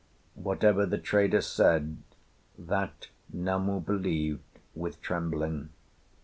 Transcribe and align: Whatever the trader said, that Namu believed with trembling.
Whatever 0.33 0.87
the 0.87 0.97
trader 0.97 1.41
said, 1.41 1.97
that 2.57 3.09
Namu 3.31 3.81
believed 3.81 4.41
with 4.73 4.99
trembling. 4.99 5.69